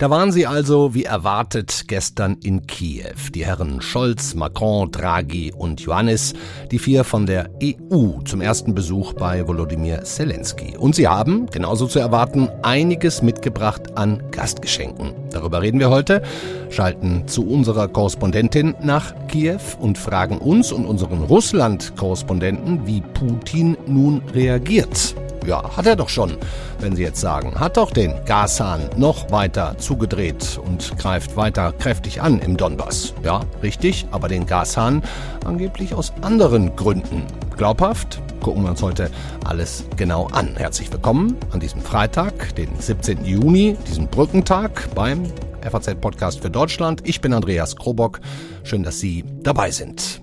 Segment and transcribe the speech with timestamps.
[0.00, 3.32] Da waren sie also, wie erwartet, gestern in Kiew.
[3.34, 6.32] Die Herren Scholz, Macron, Draghi und Johannes,
[6.70, 10.74] die vier von der EU zum ersten Besuch bei Volodymyr Zelensky.
[10.74, 15.12] Und sie haben, genauso zu erwarten, einiges mitgebracht an Gastgeschenken.
[15.32, 16.22] Darüber reden wir heute,
[16.70, 24.22] schalten zu unserer Korrespondentin nach Kiew und fragen uns und unseren Russland-Korrespondenten, wie Putin nun
[24.32, 25.14] reagiert.
[25.50, 26.36] Ja, hat er doch schon,
[26.78, 27.58] wenn Sie jetzt sagen.
[27.58, 33.14] Hat doch den Gashahn noch weiter zugedreht und greift weiter kräftig an im Donbass.
[33.24, 35.02] Ja, richtig, aber den Gashahn
[35.44, 37.24] angeblich aus anderen Gründen.
[37.56, 38.22] Glaubhaft?
[38.40, 39.10] Gucken wir uns heute
[39.44, 40.54] alles genau an.
[40.54, 43.24] Herzlich willkommen an diesem Freitag, den 17.
[43.24, 45.24] Juni, diesem Brückentag beim
[45.68, 47.00] FAZ-Podcast für Deutschland.
[47.08, 48.20] Ich bin Andreas Krobock.
[48.62, 50.22] Schön, dass Sie dabei sind.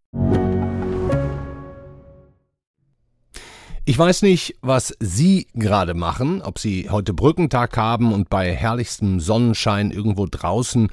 [3.91, 9.19] Ich weiß nicht, was Sie gerade machen, ob Sie heute Brückentag haben und bei herrlichstem
[9.19, 10.87] Sonnenschein irgendwo draußen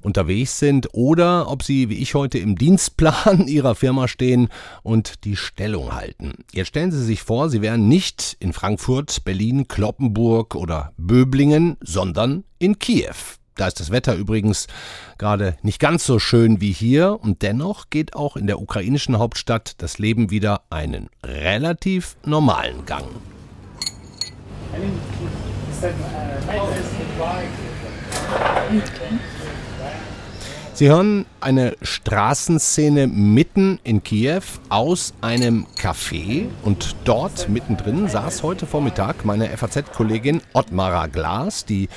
[0.00, 4.48] unterwegs sind oder ob Sie wie ich heute im Dienstplan Ihrer Firma stehen
[4.82, 6.38] und die Stellung halten.
[6.52, 12.42] Jetzt stellen Sie sich vor, Sie wären nicht in Frankfurt, Berlin, Kloppenburg oder Böblingen, sondern
[12.58, 13.38] in Kiew.
[13.56, 14.66] Da ist das Wetter übrigens
[15.18, 19.74] gerade nicht ganz so schön wie hier und dennoch geht auch in der ukrainischen Hauptstadt
[19.78, 23.04] das Leben wieder einen relativ normalen Gang.
[30.72, 34.40] Sie hören eine Straßenszene mitten in Kiew
[34.70, 41.90] aus einem Café und dort mittendrin saß heute Vormittag meine FAZ-Kollegin Ottmara Glas, die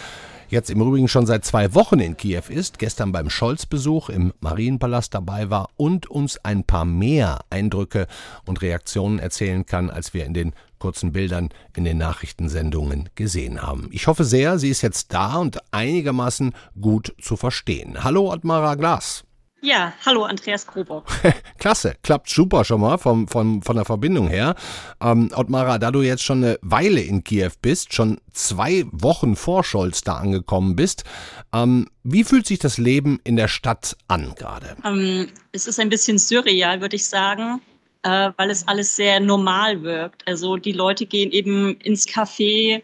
[0.54, 5.14] jetzt im Übrigen schon seit zwei Wochen in Kiew ist, gestern beim Scholz-Besuch im Marienpalast
[5.14, 8.08] dabei war und uns ein paar mehr Eindrücke
[8.46, 13.90] und Reaktionen erzählen kann, als wir in den kurzen Bildern in den Nachrichtensendungen gesehen haben.
[13.92, 18.04] Ich hoffe sehr, sie ist jetzt da und einigermaßen gut zu verstehen.
[18.04, 19.26] Hallo Ottmara Glas.
[19.64, 21.06] Ja, hallo Andreas Krobock.
[21.58, 24.56] Klasse, klappt super schon mal vom, vom, von der Verbindung her.
[25.00, 29.64] Ähm, Ottmara, da du jetzt schon eine Weile in Kiew bist, schon zwei Wochen vor
[29.64, 31.06] Scholz da angekommen bist,
[31.54, 34.76] ähm, wie fühlt sich das Leben in der Stadt an gerade?
[34.84, 37.62] Ähm, es ist ein bisschen surreal, würde ich sagen,
[38.02, 40.28] äh, weil es alles sehr normal wirkt.
[40.28, 42.84] Also die Leute gehen eben ins Café,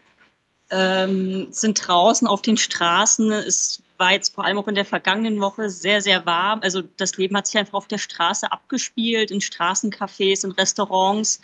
[0.70, 5.40] ähm, sind draußen auf den Straßen, es war jetzt vor allem auch in der vergangenen
[5.40, 6.60] Woche sehr, sehr warm.
[6.62, 11.40] Also das Leben hat sich einfach auf der Straße abgespielt, in Straßencafés, in Restaurants.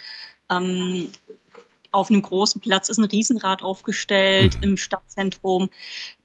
[0.51, 1.11] Ähm,
[1.93, 4.63] auf einem großen Platz ist ein Riesenrad aufgestellt mhm.
[4.63, 5.71] im Stadtzentrum.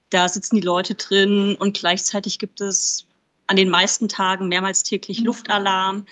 [0.09, 3.05] Da sitzen die Leute drin und gleichzeitig gibt es
[3.47, 6.05] an den meisten Tagen mehrmals täglich Luftalarm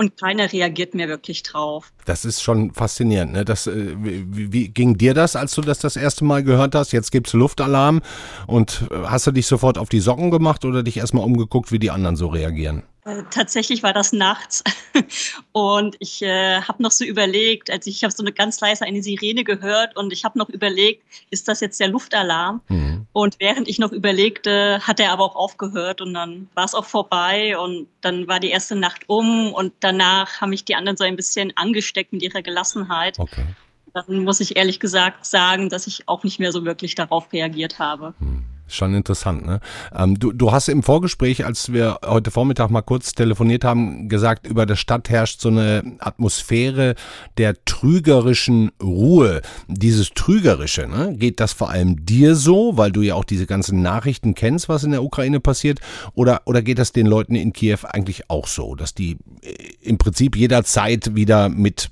[0.00, 1.92] und keiner reagiert mehr wirklich drauf.
[2.06, 3.32] Das ist schon faszinierend.
[3.34, 3.44] Ne?
[3.44, 6.92] Das, äh, wie, wie, ging dir das, als du das das erste Mal gehört hast?
[6.92, 8.00] Jetzt gibt's Luftalarm
[8.46, 11.78] und äh, hast du dich sofort auf die Socken gemacht oder dich erstmal umgeguckt, wie
[11.78, 12.82] die anderen so reagieren?
[13.10, 14.62] Äh, tatsächlich war das nachts
[15.52, 19.02] und ich äh, habe noch so überlegt, also ich habe so eine ganz leise eine
[19.02, 22.60] Sirene gehört und ich habe noch überlegt, ist das jetzt der Luftalarm?
[22.68, 23.06] Mhm.
[23.12, 26.84] Und während ich noch überlegte, hat er aber auch aufgehört und dann war es auch
[26.84, 31.04] vorbei und dann war die erste Nacht um und danach haben mich die anderen so
[31.04, 33.18] ein bisschen angesteckt mit ihrer Gelassenheit.
[33.18, 33.46] Okay.
[33.92, 37.78] Dann muss ich ehrlich gesagt sagen, dass ich auch nicht mehr so wirklich darauf reagiert
[37.78, 38.14] habe.
[38.20, 38.44] Mhm.
[38.72, 39.60] Schon interessant, ne?
[39.94, 44.46] Ähm, du, du hast im Vorgespräch, als wir heute Vormittag mal kurz telefoniert haben, gesagt,
[44.46, 46.94] über der Stadt herrscht so eine Atmosphäre
[47.38, 49.42] der trügerischen Ruhe.
[49.68, 51.14] Dieses Trügerische, ne?
[51.16, 54.84] Geht das vor allem dir so, weil du ja auch diese ganzen Nachrichten kennst, was
[54.84, 55.80] in der Ukraine passiert?
[56.14, 59.98] Oder, oder geht das den Leuten in Kiew eigentlich auch so, dass die äh, im
[59.98, 61.90] Prinzip jederzeit wieder mit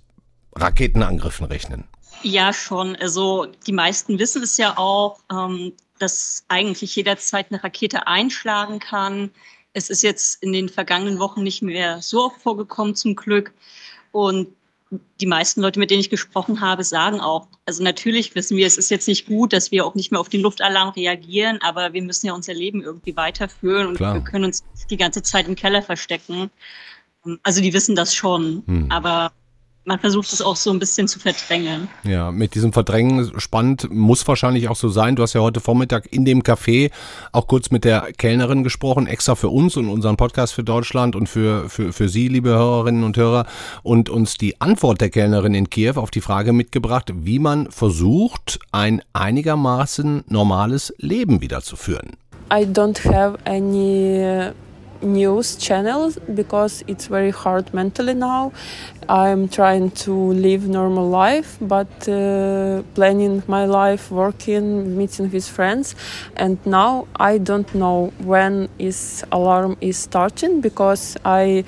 [0.54, 1.84] Raketenangriffen rechnen?
[2.22, 2.96] Ja, schon.
[2.96, 5.18] Also die meisten wissen es ja auch.
[5.30, 9.30] Ähm, dass eigentlich jederzeit eine Rakete einschlagen kann.
[9.72, 13.52] Es ist jetzt in den vergangenen Wochen nicht mehr so oft vorgekommen, zum Glück.
[14.12, 14.48] Und
[15.20, 18.78] die meisten Leute, mit denen ich gesprochen habe, sagen auch, also natürlich wissen wir, es
[18.78, 22.02] ist jetzt nicht gut, dass wir auch nicht mehr auf den Luftalarm reagieren, aber wir
[22.02, 24.14] müssen ja unser Leben irgendwie weiterführen und Klar.
[24.14, 26.50] wir können uns die ganze Zeit im Keller verstecken.
[27.42, 28.90] Also die wissen das schon, hm.
[28.90, 29.32] aber
[29.88, 31.88] man versucht es auch so ein bisschen zu verdrängen.
[32.04, 35.16] Ja, mit diesem Verdrängen spannend muss wahrscheinlich auch so sein.
[35.16, 36.90] Du hast ja heute Vormittag in dem Café
[37.32, 41.26] auch kurz mit der Kellnerin gesprochen, extra für uns und unseren Podcast für Deutschland und
[41.26, 43.46] für, für, für Sie, liebe Hörerinnen und Hörer,
[43.82, 48.58] und uns die Antwort der Kellnerin in Kiew auf die Frage mitgebracht, wie man versucht,
[48.70, 52.10] ein einigermaßen normales Leben wiederzuführen.
[52.52, 54.52] I don't have any
[55.02, 58.52] news channels because it's very hard mentally now.
[59.08, 65.94] I'm trying to live normal life but uh, planning my life working meeting with friends.
[66.36, 71.64] And now i don't know when is alarm is starting because i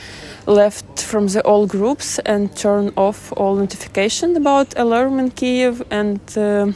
[0.47, 6.21] left from the all groups and turned off all notification about alarm in kiev and
[6.37, 6.71] uh,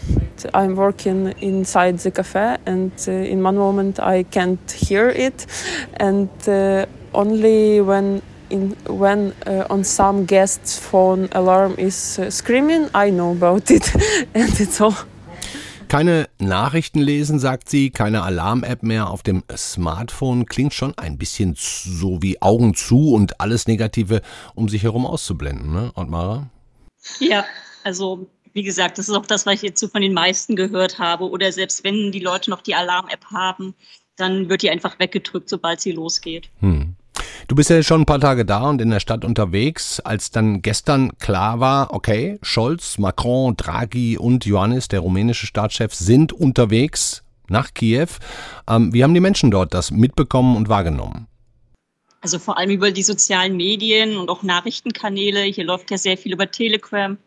[0.55, 5.47] i'm working inside the cafe and uh, in one moment i can't hear it.
[5.97, 12.89] And uh, only when in, when uh, on some guests' phone alarm is uh, screaming,
[12.95, 13.95] I know about it,
[14.35, 14.95] and it's all.
[15.89, 20.47] Keine Nachrichten lesen, sagt sie, keine Alarm-App mehr auf dem Smartphone.
[20.47, 24.23] Klingt schon ein bisschen so wie Augen zu und alles Negative
[24.55, 26.49] um sich herum auszublenden, ne, Ottmara?
[27.21, 27.45] Ja,
[27.85, 30.99] also wie gesagt, das ist auch das, was ich jetzt so von den meisten gehört
[30.99, 31.29] habe.
[31.29, 33.75] Oder selbst wenn die Leute noch die Alarm-App haben,
[34.17, 36.51] dann wird die einfach weggedrückt, sobald sie losgeht.
[36.61, 36.97] Hm.
[37.47, 40.63] Du bist ja schon ein paar Tage da und in der Stadt unterwegs, als dann
[40.63, 47.75] gestern klar war, okay, Scholz, Macron, Draghi und Ioannis, der rumänische Staatschef, sind unterwegs nach
[47.75, 48.09] Kiew.
[48.69, 51.27] Ähm, wie haben die Menschen dort das mitbekommen und wahrgenommen?
[52.21, 55.43] Also vor allem über die sozialen Medien und auch Nachrichtenkanäle.
[55.43, 57.19] Hier läuft ja sehr viel über Telegram.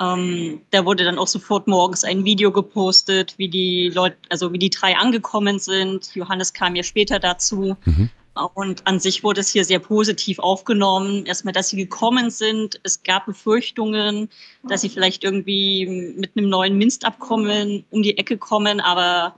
[0.00, 4.58] Ähm, da wurde dann auch sofort morgens ein Video gepostet, wie die Leute, also wie
[4.58, 6.14] die drei angekommen sind.
[6.14, 7.76] Johannes kam ja später dazu.
[7.84, 8.08] Mhm.
[8.54, 11.26] Und an sich wurde es hier sehr positiv aufgenommen.
[11.26, 12.80] Erstmal, dass sie gekommen sind.
[12.84, 14.30] Es gab Befürchtungen,
[14.66, 19.34] dass sie vielleicht irgendwie mit einem neuen Minsk-Abkommen um die Ecke kommen, aber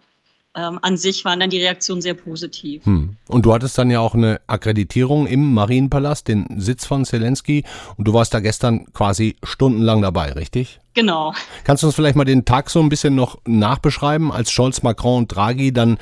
[0.54, 2.84] ähm, an sich waren dann die Reaktionen sehr positiv.
[2.84, 3.16] Hm.
[3.28, 7.64] Und du hattest dann ja auch eine Akkreditierung im Marienpalast, den Sitz von Zelensky.
[7.96, 10.80] Und du warst da gestern quasi stundenlang dabei, richtig?
[10.94, 11.32] Genau.
[11.64, 15.18] Kannst du uns vielleicht mal den Tag so ein bisschen noch nachbeschreiben, als Scholz, Macron
[15.18, 15.96] und Draghi dann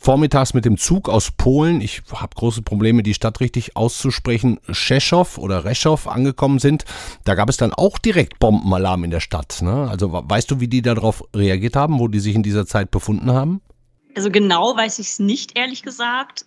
[0.00, 5.38] vormittags mit dem Zug aus Polen, ich habe große Probleme, die Stadt richtig auszusprechen, Rzeszow
[5.38, 6.84] oder Reschow angekommen sind.
[7.24, 9.58] Da gab es dann auch direkt Bombenalarm in der Stadt.
[9.60, 9.88] Ne?
[9.90, 13.32] Also weißt du, wie die darauf reagiert haben, wo die sich in dieser Zeit befunden
[13.32, 13.60] haben?
[14.18, 16.44] Also genau weiß ich es nicht, ehrlich gesagt.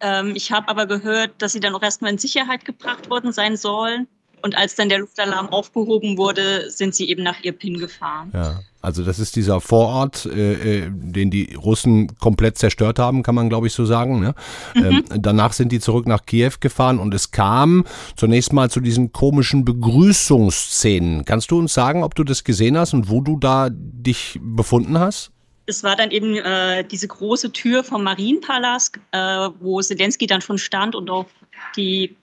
[0.00, 3.56] Ähm, ich habe aber gehört, dass sie dann auch erstmal in Sicherheit gebracht worden sein
[3.56, 4.08] sollen.
[4.42, 8.32] Und als dann der Luftalarm aufgehoben wurde, sind sie eben nach Irpin gefahren.
[8.34, 13.36] Ja, also das ist dieser Vorort, äh, äh den die Russen komplett zerstört haben, kann
[13.36, 14.18] man glaube ich so sagen.
[14.18, 14.34] Ne?
[14.74, 14.84] Mhm.
[14.84, 17.84] Ähm, danach sind die zurück nach Kiew gefahren und es kam
[18.16, 21.24] zunächst mal zu diesen komischen Begrüßungsszenen.
[21.24, 24.98] Kannst du uns sagen, ob du das gesehen hast und wo du da dich befunden
[24.98, 25.30] hast?
[25.66, 29.18] Es war dann eben äh, diese große Tür vom Marienpalast, äh,
[29.60, 31.26] wo Zelensky dann schon stand und auf
[31.76, 32.16] die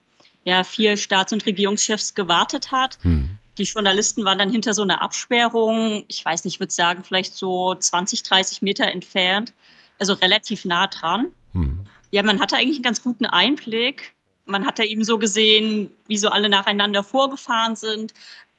[0.44, 2.98] ja, vier Staats- und Regierungschefs gewartet hat.
[3.02, 3.30] Hm.
[3.58, 7.36] Die Journalisten waren dann hinter so einer Absperrung, ich weiß nicht, ich würde sagen, vielleicht
[7.36, 9.54] so 20, 30 Meter entfernt,
[10.00, 11.28] also relativ nah dran.
[11.54, 11.80] Hm.
[12.12, 14.14] Ja, man hatte eigentlich einen ganz guten Einblick.
[14.46, 18.14] Man hat da eben so gesehen, wie so alle nacheinander vorgefahren sind.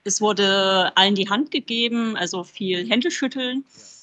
[0.05, 3.65] Es wurde allen die Hand gegeben, also viel Händeschütteln.
[3.65, 4.00] Ja.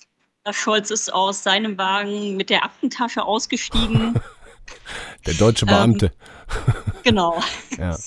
[0.53, 4.15] Scholz ist aus seinem Wagen mit der Aktentasche ausgestiegen.
[5.25, 6.07] Der deutsche Beamte.
[6.07, 6.73] Ähm,
[7.03, 7.41] genau.
[7.77, 7.97] Ja.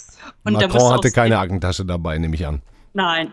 [0.42, 2.61] Macron hatte keine Aktentasche dabei, nehme ich an.
[2.92, 3.30] Nein.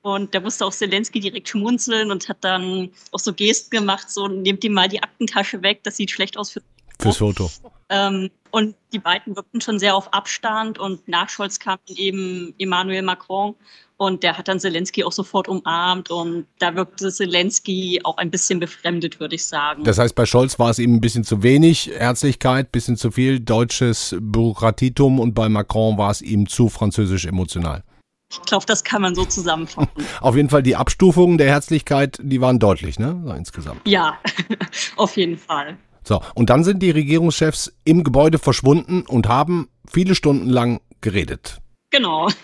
[0.00, 4.26] Und da musste auch Zelensky direkt schmunzeln und hat dann auch so Gesten gemacht, so
[4.26, 6.62] nehmt ihm mal die Aktentasche weg, das sieht schlecht aus für
[6.98, 7.50] fürs Foto.
[7.92, 13.02] Ähm, und die beiden wirkten schon sehr auf Abstand und nach Scholz kam eben Emmanuel
[13.02, 13.54] Macron
[13.96, 18.60] und der hat dann Zelensky auch sofort umarmt und da wirkte Zelensky auch ein bisschen
[18.60, 19.84] befremdet, würde ich sagen.
[19.84, 23.10] Das heißt, bei Scholz war es ihm ein bisschen zu wenig Herzlichkeit, ein bisschen zu
[23.10, 27.84] viel deutsches Bürokratietum und bei Macron war es ihm zu französisch emotional.
[28.30, 29.90] Ich glaube, das kann man so zusammenfassen.
[30.20, 33.34] Auf jeden Fall die Abstufungen der Herzlichkeit, die waren deutlich, ne?
[33.36, 33.86] Insgesamt.
[33.86, 34.18] Ja,
[34.96, 35.76] auf jeden Fall.
[36.04, 41.62] So, und dann sind die Regierungschefs im Gebäude verschwunden und haben viele Stunden lang geredet.
[41.92, 42.28] Genau.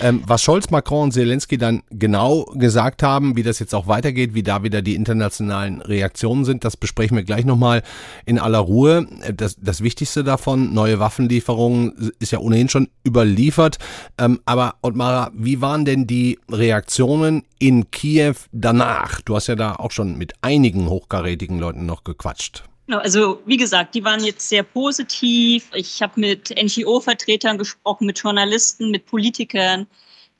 [0.00, 4.34] Ähm, was Scholz, Macron und Zelensky dann genau gesagt haben, wie das jetzt auch weitergeht,
[4.34, 7.82] wie da wieder die internationalen Reaktionen sind, das besprechen wir gleich nochmal
[8.26, 9.06] in aller Ruhe.
[9.34, 13.78] Das, das Wichtigste davon, neue Waffenlieferungen, ist ja ohnehin schon überliefert.
[14.18, 19.22] Ähm, aber Ottmara, wie waren denn die Reaktionen in Kiew danach?
[19.22, 22.64] Du hast ja da auch schon mit einigen hochkarätigen Leuten noch gequatscht.
[22.92, 25.70] Genau, also wie gesagt, die waren jetzt sehr positiv.
[25.72, 29.86] Ich habe mit NGO-Vertretern gesprochen, mit Journalisten, mit Politikern.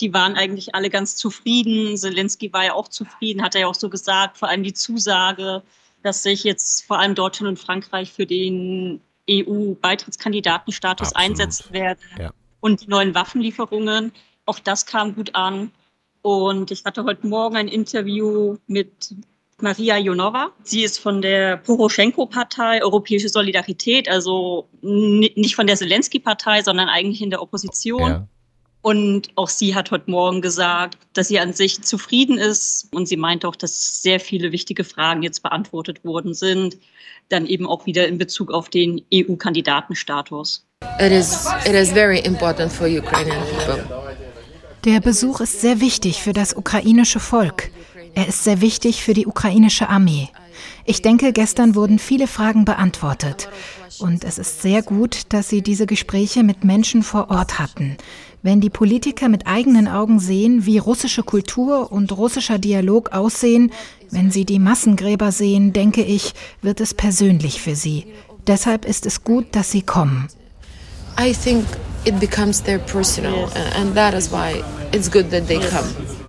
[0.03, 1.97] Die waren eigentlich alle ganz zufrieden.
[1.97, 4.37] Zelensky war ja auch zufrieden, hat er ja auch so gesagt.
[4.37, 5.63] Vor allem die Zusage,
[6.03, 12.01] dass sich jetzt vor allem Deutschland und Frankreich für den EU-Beitrittskandidatenstatus einsetzen werden.
[12.19, 12.33] Ja.
[12.61, 14.13] Und die neuen Waffenlieferungen,
[14.45, 15.73] auch das kam gut an.
[16.21, 19.15] Und ich hatte heute Morgen ein Interview mit
[19.63, 20.51] Maria Jonova.
[20.63, 27.31] Sie ist von der Poroschenko-Partei Europäische Solidarität, also nicht von der Zelensky-Partei, sondern eigentlich in
[27.31, 28.11] der Opposition.
[28.11, 28.29] Ja.
[28.83, 32.89] Und auch sie hat heute Morgen gesagt, dass sie an sich zufrieden ist.
[32.93, 36.77] Und sie meint auch, dass sehr viele wichtige Fragen jetzt beantwortet worden sind.
[37.29, 40.67] Dann eben auch wieder in Bezug auf den EU-Kandidatenstatus.
[40.99, 43.85] It is, it is very important for Ukrainian people.
[44.85, 47.71] Der Besuch ist sehr wichtig für das ukrainische Volk.
[48.15, 50.29] Er ist sehr wichtig für die ukrainische Armee.
[50.85, 53.49] Ich denke, gestern wurden viele Fragen beantwortet.
[53.99, 57.97] Und es ist sehr gut, dass Sie diese Gespräche mit Menschen vor Ort hatten.
[58.43, 63.71] Wenn die Politiker mit eigenen Augen sehen, wie russische Kultur und russischer Dialog aussehen,
[64.11, 68.07] wenn sie die Massengräber sehen, denke ich, wird es persönlich für sie.
[68.49, 70.29] Deshalb ist es gut, dass sie kommen.
[71.21, 71.65] I think
[72.05, 76.22] it becomes their personal and that is why it's good that they come.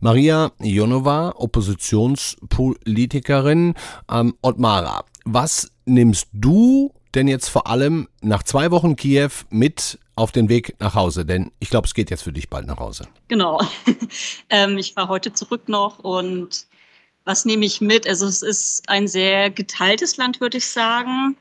[0.00, 3.74] Maria Jonova, Oppositionspolitikerin.
[4.10, 10.30] Ähm, Ottmara, was nimmst du denn jetzt vor allem nach zwei Wochen Kiew mit auf
[10.30, 11.26] den Weg nach Hause?
[11.26, 13.08] Denn ich glaube, es geht jetzt für dich bald nach Hause.
[13.26, 13.60] Genau.
[14.50, 16.66] ähm, ich fahre heute zurück noch und
[17.24, 18.08] was nehme ich mit?
[18.08, 21.36] Also es ist ein sehr geteiltes Land, würde ich sagen.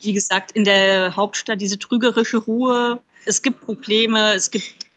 [0.00, 3.00] Wie gesagt, in der Hauptstadt diese trügerische Ruhe.
[3.24, 4.89] Es gibt Probleme, es gibt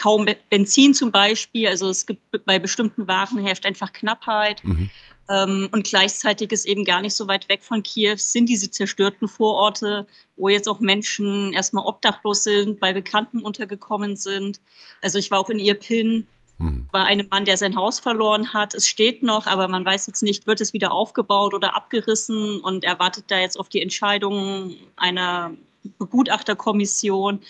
[0.00, 1.68] kaum Benzin zum Beispiel.
[1.68, 4.64] Also es gibt bei bestimmten Waren herrscht einfach Knappheit.
[4.64, 4.90] Mhm.
[5.28, 9.28] Ähm, und gleichzeitig ist eben gar nicht so weit weg von Kiew sind diese zerstörten
[9.28, 14.60] Vororte, wo jetzt auch Menschen erstmal obdachlos sind, bei Bekannten untergekommen sind.
[15.02, 16.26] Also ich war auch in Irpin
[16.58, 16.88] mhm.
[16.90, 18.74] bei einem Mann, der sein Haus verloren hat.
[18.74, 22.84] Es steht noch, aber man weiß jetzt nicht, wird es wieder aufgebaut oder abgerissen und
[22.84, 25.52] er wartet da jetzt auf die Entscheidung einer
[25.98, 27.40] Begutachterkommission.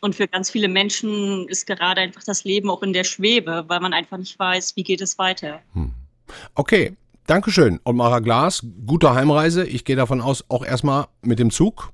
[0.00, 3.80] Und für ganz viele Menschen ist gerade einfach das Leben auch in der Schwebe, weil
[3.80, 5.60] man einfach nicht weiß, wie geht es weiter.
[5.74, 5.92] Hm.
[6.54, 6.96] Okay,
[7.30, 7.78] Dankeschön.
[7.84, 9.64] Und Mara Glas, gute Heimreise.
[9.64, 11.92] Ich gehe davon aus, auch erstmal mit dem Zug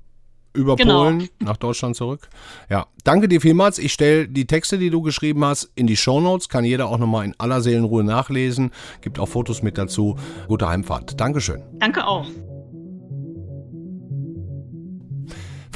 [0.53, 1.03] über genau.
[1.03, 2.27] Polen nach Deutschland zurück.
[2.71, 3.77] Ja, danke dir vielmals.
[3.77, 6.49] Ich stelle die Texte, die du geschrieben hast, in die Shownotes.
[6.49, 8.71] Kann jeder auch nochmal in aller Seelenruhe nachlesen.
[9.01, 10.17] Gibt auch Fotos mit dazu.
[10.47, 11.19] Gute Heimfahrt.
[11.19, 11.61] Dankeschön.
[11.73, 12.25] Danke auch.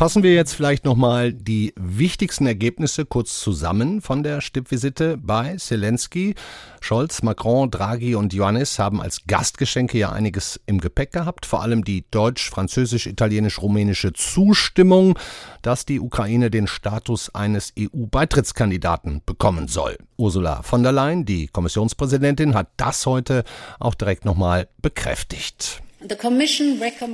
[0.02, 6.34] Fassen wir jetzt vielleicht nochmal die wichtigsten Ergebnisse kurz zusammen von der Stippvisite bei Zelensky.
[6.80, 11.84] Scholz, Macron, Draghi und Ioannis haben als Gastgeschenke ja einiges im Gepäck gehabt, vor allem
[11.84, 15.20] die deutsch, französisch, italienisch, rumänische Zustimmung,
[15.62, 20.00] dass die Ukraine den Status eines EU-Beitrittskandidaten bekommen soll.
[20.18, 23.44] Ursula von der Leyen, die Kommissionspräsidentin, hat das heute
[23.78, 25.84] auch direkt nochmal bekräftigt.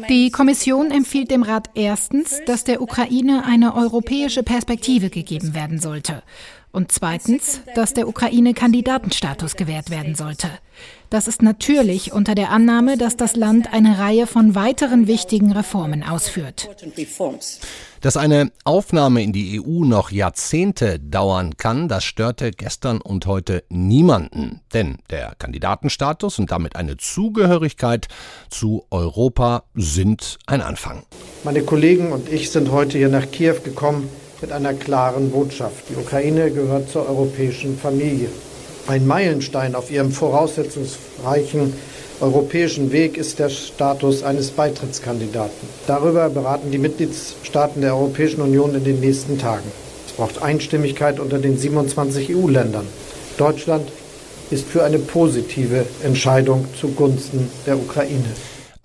[0.10, 6.24] Die Kommission empfiehlt dem Rat erstens, dass der Ukraine eine europäische Perspektive gegeben werden sollte.
[6.72, 10.50] Und zweitens, dass der Ukraine Kandidatenstatus gewährt werden sollte.
[11.10, 16.04] Das ist natürlich unter der Annahme, dass das Land eine Reihe von weiteren wichtigen Reformen
[16.04, 16.70] ausführt.
[18.02, 23.64] Dass eine Aufnahme in die EU noch Jahrzehnte dauern kann, das störte gestern und heute
[23.70, 24.60] niemanden.
[24.74, 28.10] Denn der Kandidatenstatus und damit eine Zugehörigkeit
[28.50, 31.04] zu Europa sind ein Anfang.
[31.46, 34.10] Meine Kollegen und ich sind heute hier nach Kiew gekommen
[34.42, 35.86] mit einer klaren Botschaft.
[35.90, 38.30] Die Ukraine gehört zur europäischen Familie.
[38.88, 41.74] Ein Meilenstein auf ihrem voraussetzungsreichen
[42.22, 45.68] europäischen Weg ist der Status eines Beitrittskandidaten.
[45.88, 49.70] Darüber beraten die Mitgliedstaaten der Europäischen Union in den nächsten Tagen.
[50.08, 52.88] Es braucht Einstimmigkeit unter den 27 EU-Ländern.
[53.38, 53.92] Deutschland
[54.52, 58.24] ist für eine positive Entscheidung zugunsten der Ukraine.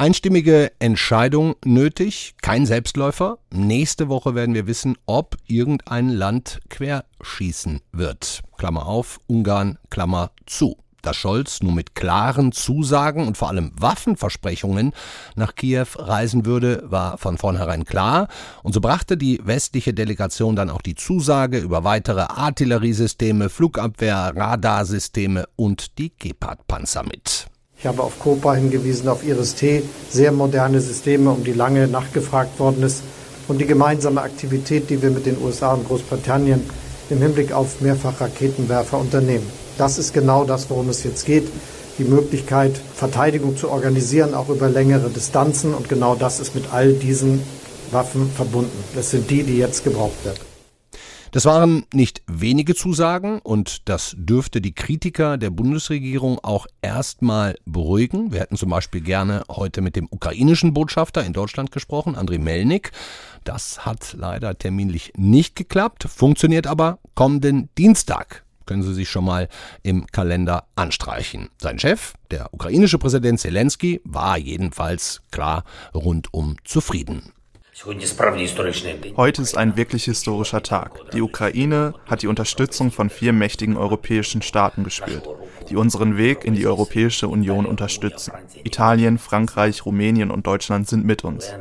[0.02, 3.38] Einstimmige Entscheidung nötig, kein Selbstläufer.
[3.52, 8.40] Nächste Woche werden wir wissen, ob irgendein Land querschießen wird.
[8.58, 10.76] Klammer auf, Ungarn, Klammer zu.
[11.02, 14.92] Dass Scholz nun mit klaren Zusagen und vor allem Waffenversprechungen
[15.36, 18.26] nach Kiew reisen würde, war von vornherein klar.
[18.64, 25.44] Und so brachte die westliche Delegation dann auch die Zusage über weitere Artilleriesysteme, Flugabwehr, Radarsysteme
[25.54, 27.51] und die Gepard-Panzer mit.
[27.82, 32.84] Ich habe auf Copa hingewiesen, auf Iris-T, sehr moderne Systeme, um die lange nachgefragt worden
[32.84, 33.02] ist.
[33.48, 36.62] Und die gemeinsame Aktivität, die wir mit den USA und Großbritannien
[37.10, 39.50] im Hinblick auf Mehrfachraketenwerfer unternehmen.
[39.78, 41.48] Das ist genau das, worum es jetzt geht.
[41.98, 45.74] die Möglichkeit, Verteidigung zu organisieren, auch über längere Distanzen.
[45.74, 47.42] Und genau das ist mit all diesen
[47.90, 48.84] Waffen verbunden.
[48.94, 50.51] Das sind die, die jetzt gebraucht werden.
[51.32, 58.32] Das waren nicht wenige Zusagen und das dürfte die Kritiker der Bundesregierung auch erstmal beruhigen.
[58.32, 62.92] Wir hätten zum Beispiel gerne heute mit dem ukrainischen Botschafter in Deutschland gesprochen, Andriy Melnik.
[63.44, 69.48] Das hat leider terminlich nicht geklappt, funktioniert aber kommenden Dienstag können Sie sich schon mal
[69.82, 71.48] im Kalender anstreichen.
[71.58, 77.32] Sein Chef, der ukrainische Präsident Zelensky, war jedenfalls klar rundum zufrieden.
[77.84, 81.10] Heute ist ein wirklich historischer Tag.
[81.12, 85.28] Die Ukraine hat die Unterstützung von vier mächtigen europäischen Staaten gespürt,
[85.68, 88.34] die unseren Weg in die Europäische Union unterstützen.
[88.62, 91.52] Italien, Frankreich, Rumänien und Deutschland sind mit uns.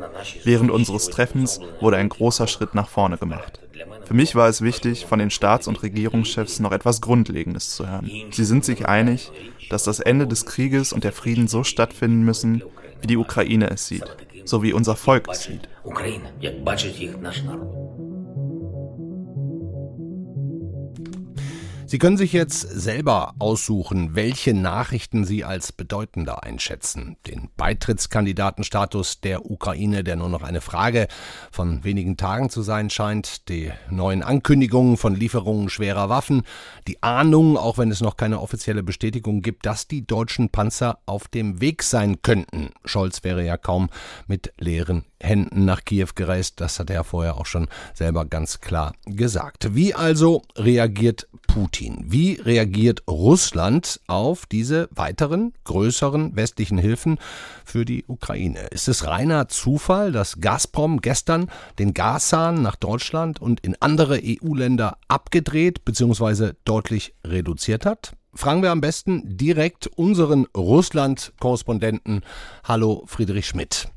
[0.43, 3.59] Während unseres Treffens wurde ein großer Schritt nach vorne gemacht.
[4.05, 8.11] Für mich war es wichtig, von den Staats- und Regierungschefs noch etwas Grundlegendes zu hören.
[8.29, 9.31] Sie sind sich einig,
[9.71, 12.61] dass das Ende des Krieges und der Frieden so stattfinden müssen,
[13.01, 14.05] wie die Ukraine es sieht
[14.45, 15.67] so wie unser Volk sieht.
[21.91, 27.17] Sie können sich jetzt selber aussuchen, welche Nachrichten Sie als bedeutender einschätzen.
[27.27, 31.09] Den Beitrittskandidatenstatus der Ukraine, der nur noch eine Frage
[31.51, 36.43] von wenigen Tagen zu sein scheint, die neuen Ankündigungen von Lieferungen schwerer Waffen,
[36.87, 41.27] die Ahnung, auch wenn es noch keine offizielle Bestätigung gibt, dass die deutschen Panzer auf
[41.27, 42.69] dem Weg sein könnten.
[42.85, 43.89] Scholz wäre ja kaum
[44.27, 48.93] mit leeren Händen nach Kiew gereist, das hat er vorher auch schon selber ganz klar
[49.05, 49.75] gesagt.
[49.75, 52.05] Wie also reagiert Putin?
[52.07, 57.19] Wie reagiert Russland auf diese weiteren, größeren westlichen Hilfen
[57.65, 58.67] für die Ukraine?
[58.71, 64.97] Ist es reiner Zufall, dass Gazprom gestern den Gashahn nach Deutschland und in andere EU-Länder
[65.09, 66.53] abgedreht bzw.
[66.63, 68.13] deutlich reduziert hat?
[68.33, 72.21] Fragen wir am besten direkt unseren Russland-Korrespondenten.
[72.63, 73.89] Hallo Friedrich Schmidt.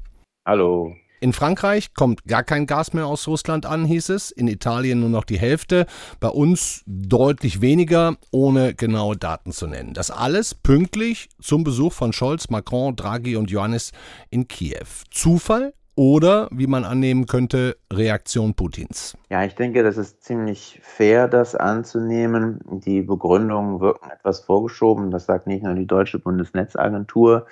[0.45, 0.97] Hallo.
[1.25, 4.31] In Frankreich kommt gar kein Gas mehr aus Russland an, hieß es.
[4.31, 5.87] In Italien nur noch die Hälfte.
[6.21, 9.95] Bei uns deutlich weniger, ohne genaue Daten zu nennen.
[9.95, 13.93] Das alles pünktlich zum Besuch von Scholz, Macron, Draghi und Johannes
[14.29, 14.85] in Kiew.
[15.11, 19.17] Zufall oder, wie man annehmen könnte, Reaktion Putins?
[19.31, 22.61] Ja, ich denke, das ist ziemlich fair, das anzunehmen.
[22.85, 25.11] Die Begründungen wirken etwas vorgeschoben.
[25.11, 27.47] Das sagt nicht nur die deutsche Bundesnetzagentur,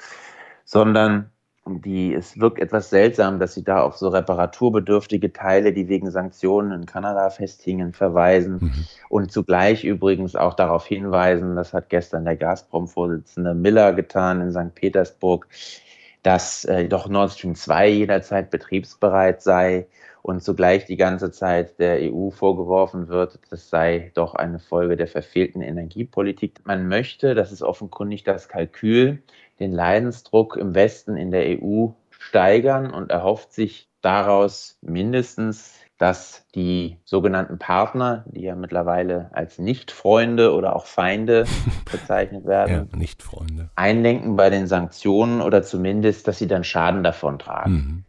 [0.66, 1.30] sondern
[1.66, 6.72] die, es wirkt etwas seltsam, dass sie da auf so reparaturbedürftige Teile, die wegen Sanktionen
[6.72, 8.84] in Kanada festhingen, verweisen mhm.
[9.08, 14.74] und zugleich übrigens auch darauf hinweisen, das hat gestern der Gazprom-Vorsitzende Miller getan in St.
[14.74, 15.46] Petersburg,
[16.24, 19.86] dass äh, doch Nord Stream 2 jederzeit betriebsbereit sei
[20.22, 25.08] und zugleich die ganze Zeit der EU vorgeworfen wird, das sei doch eine Folge der
[25.08, 26.60] verfehlten Energiepolitik.
[26.64, 29.22] Man möchte, das ist offenkundig das Kalkül,
[29.60, 36.96] den Leidensdruck im Westen in der EU steigern und erhofft sich daraus mindestens, dass die
[37.04, 41.44] sogenannten Partner, die ja mittlerweile als Nicht-Freunde oder auch Feinde
[41.92, 47.38] bezeichnet werden, ja, Nicht-Freunde, einlenken bei den Sanktionen oder zumindest, dass sie dann Schaden davon
[47.38, 47.72] tragen.
[47.72, 48.04] Mhm.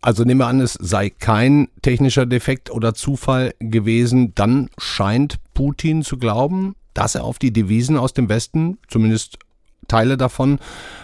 [0.00, 6.02] Also nehmen wir an, es sei kein technischer Defekt oder Zufall gewesen, dann scheint Putin
[6.02, 9.38] zu glauben, dass er auf die Devisen aus dem Westen, zumindest
[9.86, 10.58] Teile davon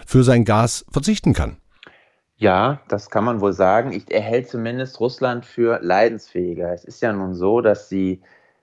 [0.05, 1.57] für sein Gas verzichten kann.
[2.35, 3.91] Ja, das kann man wohl sagen.
[3.91, 6.73] Ich, er hält zumindest Russland für leidensfähiger.
[6.73, 8.21] Es ist ja nun so, dass sie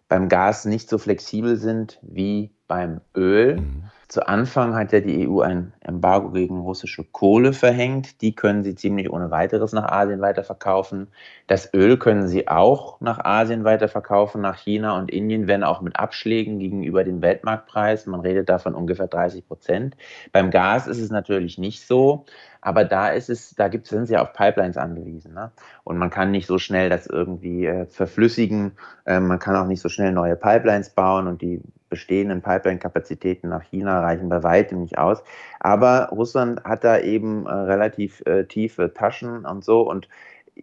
[0.08, 3.56] beim Gas nicht so flexibel sind wie beim Öl.
[3.56, 3.82] Mhm.
[4.08, 8.22] Zu Anfang hat ja die EU ein Embargo gegen russische Kohle verhängt.
[8.22, 11.08] Die können sie ziemlich ohne weiteres nach Asien weiterverkaufen.
[11.46, 15.98] Das Öl können sie auch nach Asien weiterverkaufen, nach China und Indien, wenn auch mit
[15.98, 18.06] Abschlägen gegenüber dem Weltmarktpreis.
[18.06, 19.94] Man redet davon ungefähr 30 Prozent.
[20.32, 22.24] Beim Gas ist es natürlich nicht so.
[22.62, 25.34] Aber da ist es, da gibt, sind sie ja auf Pipelines angewiesen.
[25.34, 25.52] Ne?
[25.84, 28.72] Und man kann nicht so schnell das irgendwie äh, verflüssigen.
[29.04, 33.62] Ähm, man kann auch nicht so schnell neue Pipelines bauen und die bestehenden Pipeline-Kapazitäten nach
[33.62, 35.22] China reichen bei weitem nicht aus.
[35.60, 40.08] Aber Russland hat da eben äh, relativ äh, tiefe Taschen und so und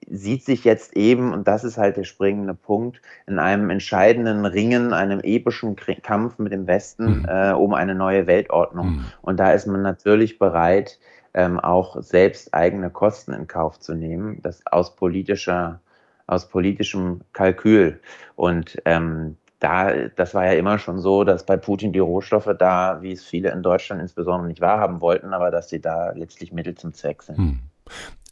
[0.08, 4.94] sieht sich jetzt eben, und das ist halt der springende Punkt, in einem entscheidenden Ringen,
[4.94, 7.26] einem epischen Kampf mit dem Westen mhm.
[7.28, 8.88] äh, um eine neue Weltordnung.
[8.88, 9.06] Mhm.
[9.22, 11.00] Und da ist man natürlich bereit,
[11.34, 15.82] ähm, auch selbst eigene Kosten in Kauf zu nehmen, das aus politischer,
[16.28, 18.00] aus politischem Kalkül.
[18.36, 23.02] Und ähm, da, das war ja immer schon so, dass bei Putin die Rohstoffe da,
[23.02, 26.76] wie es viele in Deutschland insbesondere nicht wahrhaben wollten, aber dass sie da letztlich Mittel
[26.76, 27.38] zum Zweck sind.
[27.38, 27.60] Hm.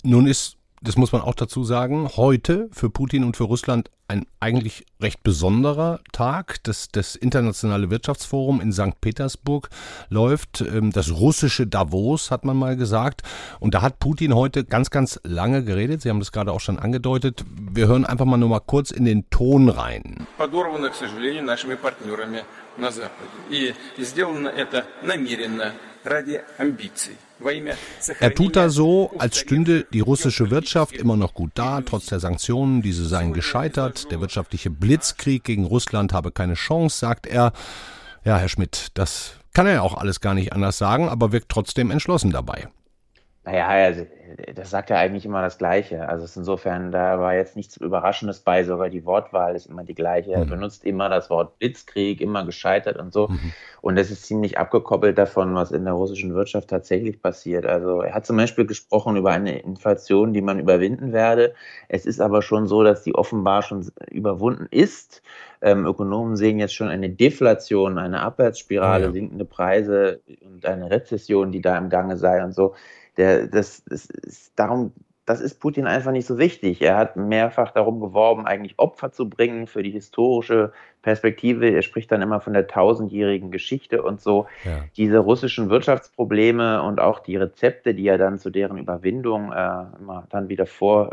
[0.04, 4.26] Nun ist, das muss man auch dazu sagen, heute für Putin und für Russland ein
[4.40, 6.62] eigentlich recht besonderer Tag.
[6.62, 9.00] Das, das Internationale Wirtschaftsforum in St.
[9.00, 9.68] Petersburg
[10.09, 10.61] läuft.
[10.61, 13.22] Ähm, das russische Davos, hat man mal gesagt.
[13.61, 16.02] Und da hat Putin heute ganz, ganz lange geredet.
[16.02, 17.44] Sie haben das gerade auch schon angedeutet.
[17.72, 20.26] Wir hören einfach mal nur mal kurz in den Ton rein.
[20.38, 22.44] Подорвано, к сожалению, нашими партнерами
[22.78, 23.28] на Западе.
[23.50, 25.72] И сделано это намеренно
[26.04, 27.16] ради амбиций.
[28.19, 32.19] Er tut da so, als stünde die russische Wirtschaft immer noch gut da, trotz der
[32.19, 32.82] Sanktionen.
[32.82, 34.12] Diese seien gescheitert.
[34.12, 37.53] Der wirtschaftliche Blitzkrieg gegen Russland habe keine Chance, sagt er.
[38.23, 41.49] Ja, Herr Schmidt, das kann er ja auch alles gar nicht anders sagen, aber wirkt
[41.49, 42.67] trotzdem entschlossen dabei.
[43.45, 44.06] Naja, also,
[44.56, 46.08] das sagt ja eigentlich immer das Gleiche.
[46.08, 50.32] Also insofern, da war jetzt nichts Überraschendes bei, sogar die Wortwahl ist immer die gleiche.
[50.32, 50.49] Er mhm.
[50.49, 53.27] benutzt immer das Wort Blitzkrieg, immer gescheitert und so.
[53.27, 53.51] Mhm.
[53.82, 57.65] Und das ist ziemlich abgekoppelt davon, was in der russischen Wirtschaft tatsächlich passiert.
[57.65, 61.53] Also er hat zum Beispiel gesprochen über eine Inflation, die man überwinden werde.
[61.89, 65.21] Es ist aber schon so, dass die offenbar schon überwunden ist.
[65.62, 69.12] Ähm, Ökonomen sehen jetzt schon eine Deflation, eine Abwärtsspirale, ja.
[69.12, 72.73] sinkende Preise und eine Rezession, die da im Gange sei und so
[73.17, 74.91] der, das, das ist darum,
[75.26, 76.82] das ist Putin einfach nicht so wichtig.
[76.82, 81.69] Er hat mehrfach darum geworben, eigentlich Opfer zu bringen für die historische Perspektive.
[81.69, 84.47] Er spricht dann immer von der tausendjährigen Geschichte und so.
[84.65, 84.84] Ja.
[84.97, 90.28] Diese russischen Wirtschaftsprobleme und auch die Rezepte, die er dann zu deren Überwindung äh, immer
[90.30, 91.12] dann wieder vor,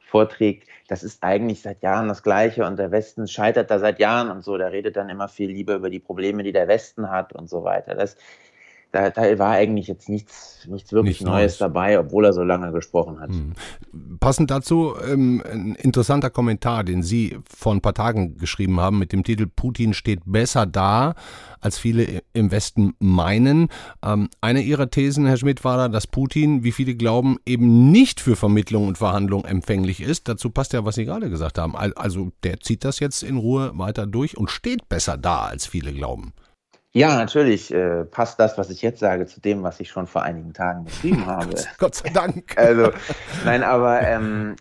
[0.00, 4.30] vorträgt, das ist eigentlich seit Jahren das Gleiche und der Westen scheitert da seit Jahren
[4.30, 4.56] und so.
[4.56, 7.64] Der redet dann immer viel lieber über die Probleme, die der Westen hat und so
[7.64, 7.96] weiter.
[7.96, 8.16] Das,
[8.94, 12.44] da, da war eigentlich jetzt nichts, nichts wirklich Nicht Neues, Neues dabei, obwohl er so
[12.44, 13.30] lange gesprochen hat.
[13.30, 13.54] Hm.
[14.20, 19.12] Passend dazu ähm, ein interessanter Kommentar, den Sie vor ein paar Tagen geschrieben haben mit
[19.12, 21.14] dem Titel Putin steht besser da,
[21.60, 23.68] als viele im Westen meinen.
[24.04, 28.20] Ähm, eine Ihrer Thesen, Herr Schmidt, war da, dass Putin, wie viele glauben, eben nicht
[28.20, 30.28] für Vermittlung und Verhandlung empfänglich ist.
[30.28, 31.74] Dazu passt ja, was Sie gerade gesagt haben.
[31.74, 35.92] Also der zieht das jetzt in Ruhe weiter durch und steht besser da, als viele
[35.92, 36.32] glauben.
[36.96, 40.22] Ja, natürlich äh, passt das, was ich jetzt sage, zu dem, was ich schon vor
[40.22, 41.54] einigen Tagen geschrieben habe.
[41.78, 42.56] Gott sei Dank.
[42.56, 42.92] Also,
[43.44, 44.54] nein, aber ähm,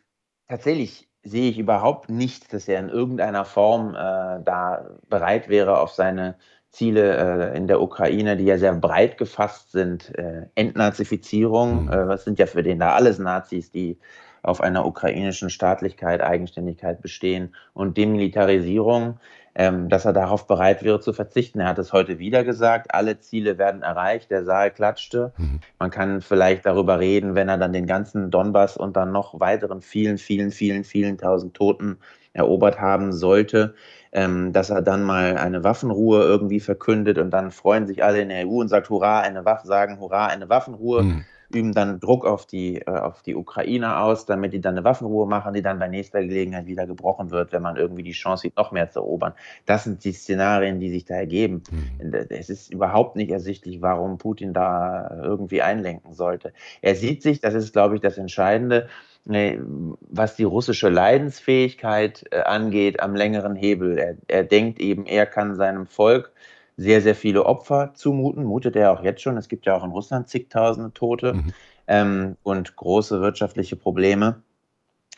[0.47, 5.91] tatsächlich sehe ich überhaupt nicht, dass er in irgendeiner Form äh, da bereit wäre, auf
[5.91, 6.35] seine
[6.69, 11.91] Ziele äh, in der Ukraine, die ja sehr breit gefasst sind, äh, Entnazifizierung, mhm.
[11.91, 13.99] äh, was sind ja für den da alles Nazis, die
[14.43, 19.17] auf einer ukrainischen Staatlichkeit, Eigenständigkeit bestehen und Demilitarisierung
[19.55, 21.59] ähm, dass er darauf bereit wäre zu verzichten.
[21.59, 25.31] Er hat es heute wieder gesagt, alle Ziele werden erreicht, der Saal klatschte.
[25.37, 25.59] Mhm.
[25.79, 29.81] Man kann vielleicht darüber reden, wenn er dann den ganzen Donbass und dann noch weiteren
[29.81, 31.97] vielen, vielen, vielen, vielen tausend Toten
[32.33, 33.75] erobert haben sollte,
[34.11, 38.29] ähm, dass er dann mal eine Waffenruhe irgendwie verkündet und dann freuen sich alle in
[38.29, 41.03] der EU und sagt Hurra, eine Waffe, sagen Hurra, eine Waffenruhe.
[41.03, 44.83] Mhm üben dann Druck auf die, äh, auf die Ukrainer aus, damit die dann eine
[44.83, 48.43] Waffenruhe machen, die dann bei nächster Gelegenheit wieder gebrochen wird, wenn man irgendwie die Chance
[48.43, 49.33] sieht, noch mehr zu erobern.
[49.65, 51.63] Das sind die Szenarien, die sich da ergeben.
[51.71, 52.13] Mhm.
[52.29, 56.53] Es ist überhaupt nicht ersichtlich, warum Putin da irgendwie einlenken sollte.
[56.81, 58.87] Er sieht sich, das ist, glaube ich, das Entscheidende,
[59.25, 63.97] was die russische Leidensfähigkeit äh, angeht, am längeren Hebel.
[63.97, 66.33] Er, er denkt eben, er kann seinem Volk
[66.77, 69.37] sehr, sehr viele Opfer zumuten, mutet er auch jetzt schon.
[69.37, 71.53] Es gibt ja auch in Russland zigtausende Tote mhm.
[71.87, 74.41] ähm, und große wirtschaftliche Probleme.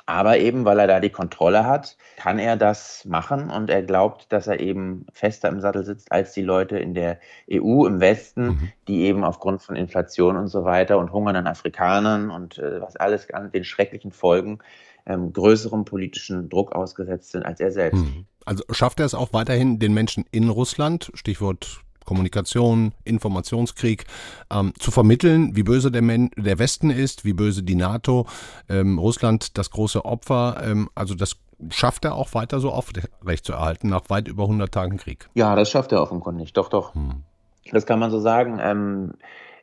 [0.08, 4.32] Aber eben, weil er da die Kontrolle hat, kann er das machen und er glaubt,
[4.32, 7.20] dass er eben fester im Sattel sitzt als die Leute in der
[7.52, 8.72] EU im Westen, mhm.
[8.88, 13.34] die eben aufgrund von Inflation und so weiter und hungernden Afrikanern und äh, was alles
[13.34, 14.60] an den schrecklichen Folgen
[15.06, 18.04] ähm, größerem politischen Druck ausgesetzt sind als er selbst.
[18.04, 18.26] Mhm.
[18.46, 24.06] Also schafft er es auch weiterhin, den Menschen in Russland, Stichwort Kommunikation, Informationskrieg,
[24.52, 28.28] ähm, zu vermitteln, wie böse der, Men der Westen ist, wie böse die NATO,
[28.70, 30.62] ähm, Russland das große Opfer.
[30.64, 31.38] Ähm, also das
[31.70, 35.30] schafft er auch weiter so aufrecht zu erhalten nach weit über 100 Tagen Krieg.
[35.34, 36.94] Ja, das schafft er offenkundig, doch, doch.
[36.94, 37.24] Hm.
[37.72, 39.16] Das kann man so sagen.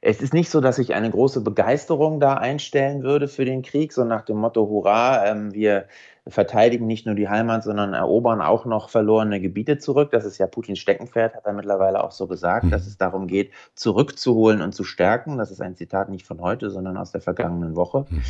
[0.05, 3.93] Es ist nicht so, dass ich eine große Begeisterung da einstellen würde für den Krieg,
[3.93, 5.87] so nach dem Motto, hurra, ähm, wir
[6.27, 10.11] verteidigen nicht nur die Heimat, sondern erobern auch noch verlorene Gebiete zurück.
[10.11, 12.71] Das ist ja Putins Steckenpferd, hat er mittlerweile auch so gesagt, mhm.
[12.71, 15.38] dass es darum geht, zurückzuholen und zu stärken.
[15.38, 18.07] Das ist ein Zitat nicht von heute, sondern aus der vergangenen Woche.
[18.09, 18.23] Mhm.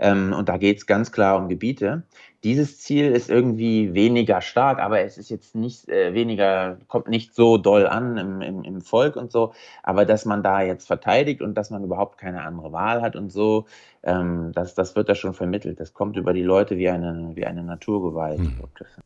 [0.00, 2.02] Ähm, und da geht es ganz klar um Gebiete.
[2.42, 7.34] Dieses Ziel ist irgendwie weniger stark, aber es ist jetzt nicht äh, weniger, kommt nicht
[7.34, 9.52] so doll an im, im, im Volk und so.
[9.82, 13.30] Aber dass man da jetzt verteidigt und dass man überhaupt keine andere Wahl hat und
[13.30, 13.66] so,
[14.02, 15.78] ähm, das, das wird da schon vermittelt.
[15.78, 18.40] Das kommt über die Leute wie eine, wie eine Naturgewalt.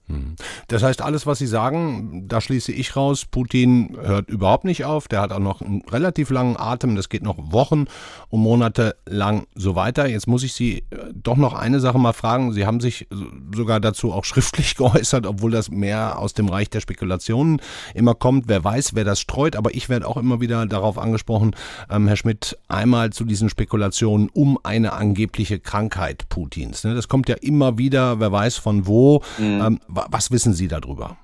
[0.06, 0.36] Hm.
[0.68, 5.08] Das heißt, alles, was Sie sagen, da schließe ich raus, Putin hört überhaupt nicht auf.
[5.08, 6.94] Der hat auch noch einen relativ langen Atem.
[6.94, 7.86] Das geht noch Wochen
[8.28, 10.06] und Monate lang so weiter.
[10.06, 12.52] Jetzt muss ich Sie äh, doch noch eine Sache mal fragen.
[12.52, 13.08] Sie haben sich
[13.54, 17.60] sogar dazu auch schriftlich geäußert, obwohl das mehr aus dem Reich der Spekulationen
[17.94, 18.48] immer kommt.
[18.48, 21.54] Wer weiß, wer das streut, aber ich werde auch immer wieder darauf angesprochen,
[21.90, 26.84] ähm, Herr Schmidt, einmal zu diesen Spekulationen um eine angebliche Krankheit Putins.
[26.84, 26.94] Ne?
[26.94, 29.22] Das kommt ja immer wieder, wer weiß von wo.
[29.38, 29.60] Mhm.
[29.62, 31.16] Ähm, was wissen Sie darüber?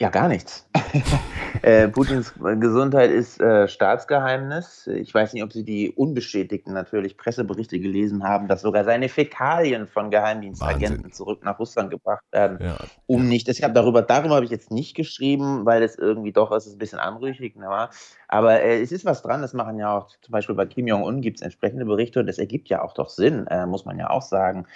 [0.00, 0.64] Ja, gar nichts.
[1.62, 4.86] äh, Putins Gesundheit ist äh, Staatsgeheimnis.
[4.86, 9.88] Ich weiß nicht, ob Sie die unbestätigten natürlich Presseberichte gelesen haben, dass sogar seine Fäkalien
[9.88, 11.12] von Geheimdienstagenten Wahnsinn.
[11.12, 12.76] zurück nach Russland gebracht werden, ja.
[13.06, 13.48] um nicht.
[13.48, 17.00] Deshalb darüber, darüber habe ich jetzt nicht geschrieben, weil es irgendwie doch ist, ein bisschen
[17.00, 17.88] anrüchig, ne,
[18.28, 19.42] aber äh, es ist was dran.
[19.42, 22.26] Das machen ja auch zum Beispiel bei Kim Jong Un gibt es entsprechende Berichte und
[22.26, 24.66] das ergibt ja auch doch Sinn, äh, muss man ja auch sagen.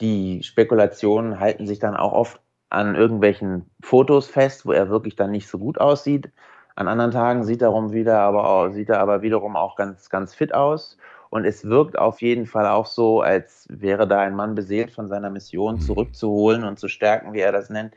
[0.00, 2.40] Die Spekulationen halten sich dann auch oft
[2.72, 6.30] an irgendwelchen Fotos fest, wo er wirklich dann nicht so gut aussieht.
[6.74, 10.34] An anderen Tagen sieht er, wieder aber auch, sieht er aber wiederum auch ganz, ganz
[10.34, 10.96] fit aus.
[11.28, 15.08] Und es wirkt auf jeden Fall auch so, als wäre da ein Mann beseelt von
[15.08, 15.80] seiner Mission, mhm.
[15.80, 17.94] zurückzuholen und zu stärken, wie er das nennt.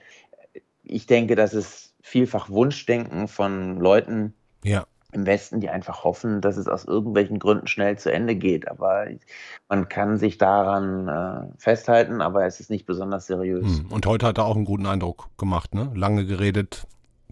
[0.84, 4.34] Ich denke, das ist vielfach Wunschdenken von Leuten,
[4.64, 4.86] ja
[5.16, 8.68] im Westen, die einfach hoffen, dass es aus irgendwelchen Gründen schnell zu Ende geht.
[8.68, 9.08] Aber
[9.70, 13.80] man kann sich daran äh, festhalten, aber es ist nicht besonders seriös.
[13.80, 13.92] Hm.
[13.92, 15.92] Und heute hat er auch einen guten Eindruck gemacht, ne?
[15.96, 16.86] Lange geredet,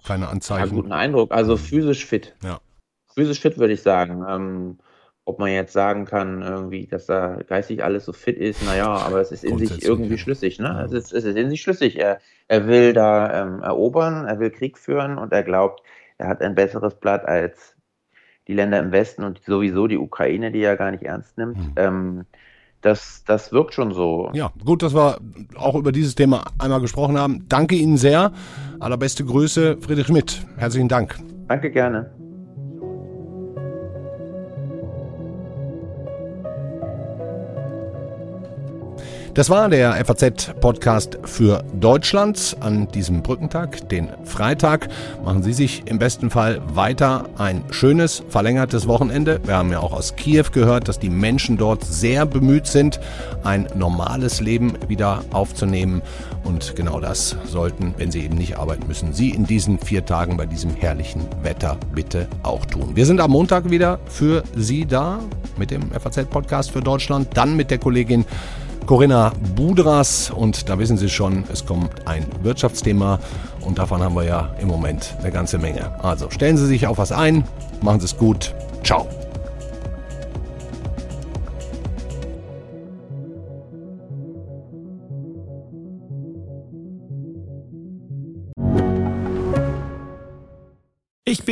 [0.05, 0.69] keine Anzeichen.
[0.69, 1.59] Ja, guten Eindruck, also hm.
[1.59, 2.35] physisch fit.
[2.41, 2.59] Ja.
[3.13, 4.25] Physisch fit würde ich sagen.
[4.27, 4.77] Ähm,
[5.25, 9.21] ob man jetzt sagen kann, irgendwie, dass da geistig alles so fit ist, naja, aber
[9.21, 10.17] es ist in sich irgendwie ja.
[10.17, 10.67] schlüssig, ne?
[10.67, 10.83] Ja.
[10.83, 11.97] Es, ist, es ist in sich schlüssig.
[11.97, 12.19] Er,
[12.49, 15.81] er will da ähm, erobern, er will Krieg führen und er glaubt,
[16.17, 17.72] er hat ein besseres Blatt als
[18.47, 21.57] die Länder im Westen und sowieso die Ukraine, die er gar nicht ernst nimmt.
[21.57, 21.73] Mhm.
[21.75, 22.25] Ähm,
[22.81, 24.29] das, das wirkt schon so.
[24.33, 25.19] Ja, gut, dass wir
[25.55, 27.45] auch über dieses Thema einmal gesprochen haben.
[27.47, 28.33] Danke Ihnen sehr.
[28.79, 30.45] Allerbeste Grüße, Friedrich Schmidt.
[30.57, 31.17] Herzlichen Dank.
[31.47, 32.11] Danke gerne.
[39.33, 44.89] Das war der FAZ-Podcast für Deutschland an diesem Brückentag, den Freitag.
[45.25, 49.39] Machen Sie sich im besten Fall weiter ein schönes, verlängertes Wochenende.
[49.43, 52.99] Wir haben ja auch aus Kiew gehört, dass die Menschen dort sehr bemüht sind,
[53.43, 56.03] ein normales Leben wieder aufzunehmen.
[56.43, 60.37] Und genau das sollten, wenn Sie eben nicht arbeiten müssen, Sie in diesen vier Tagen
[60.37, 62.91] bei diesem herrlichen Wetter bitte auch tun.
[62.93, 65.17] Wir sind am Montag wieder für Sie da
[65.57, 68.25] mit dem FAZ-Podcast für Deutschland, dann mit der Kollegin
[68.85, 73.19] Corinna Budras und da wissen Sie schon, es kommt ein Wirtschaftsthema
[73.61, 75.91] und davon haben wir ja im Moment eine ganze Menge.
[76.03, 77.43] Also stellen Sie sich auf was ein,
[77.81, 78.53] machen Sie es gut.
[78.83, 79.07] Ciao.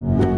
[0.00, 0.33] you